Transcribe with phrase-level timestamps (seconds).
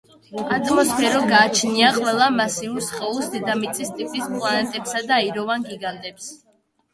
[0.55, 6.33] ატმოსფერო გააჩნია ყველა მასიურ სხეულს დედამიწის ტიპის პლანეტებსა და აიროვან გიგანტებს.